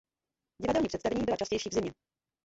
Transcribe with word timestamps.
Divadelní 0.61 0.87
představení 0.87 1.25
byla 1.25 1.37
častější 1.37 1.69
v 1.69 1.73
zimě. 1.73 1.91